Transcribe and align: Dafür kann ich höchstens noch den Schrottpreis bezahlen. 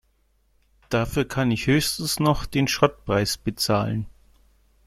Dafür 0.89 1.25
kann 1.27 1.51
ich 1.51 1.67
höchstens 1.67 2.19
noch 2.19 2.47
den 2.47 2.67
Schrottpreis 2.67 3.37
bezahlen. 3.37 4.07